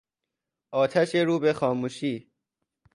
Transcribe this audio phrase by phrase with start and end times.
[0.71, 2.31] آتش رو به خاموشی